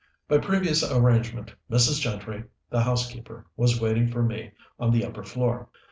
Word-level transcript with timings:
By 0.27 0.39
previous 0.39 0.81
arrangement 0.83 1.53
Mrs. 1.69 1.99
Gentry, 2.01 2.45
the 2.71 2.81
housekeeper, 2.81 3.45
was 3.55 3.79
waiting 3.79 4.09
for 4.11 4.23
me 4.23 4.51
on 4.79 4.89
the 4.89 5.05
upper 5.05 5.21
floor. 5.21 5.69